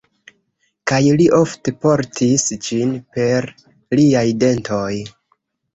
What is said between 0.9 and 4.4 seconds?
Kaj li ofte portis ĝin per liaj